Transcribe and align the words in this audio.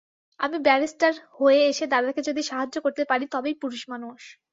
আমি 0.39 0.57
ব্যারিস্টার 0.59 1.13
হয়ে 1.37 1.61
এসে 1.71 1.85
দাদাকে 1.87 2.21
যদি 2.29 2.41
সাহায্য 2.43 2.75
করতে 2.85 3.03
পারি 3.05 3.25
তবেই 3.33 3.55
পুরুষমানুষ। 3.61 4.21